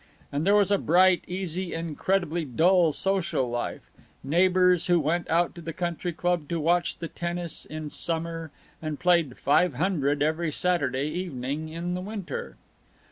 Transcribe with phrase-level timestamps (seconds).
[0.31, 3.83] And there was a bright, easy, incredibly dull social life;
[4.23, 8.49] neighbors who went out to the country club to watch the tennis in summer,
[8.81, 12.57] and played "five hundred" every Saturday evening in the winter.